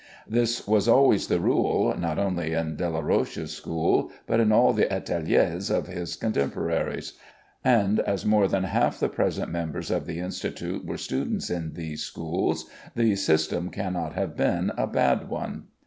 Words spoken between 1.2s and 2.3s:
the rule, not